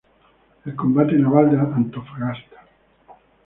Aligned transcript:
El 0.65 0.75
Combate 0.75 1.13
Naval 1.15 1.51
de 1.51 1.59
Antofagasta. 1.59 2.65